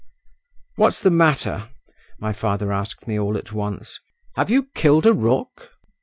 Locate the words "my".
2.17-2.33